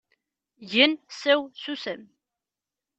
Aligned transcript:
Gen, 0.71 0.93
seww, 1.19 1.43
susem. 1.63 2.01